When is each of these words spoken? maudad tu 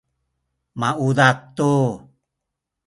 maudad 0.79 1.37
tu 1.55 1.71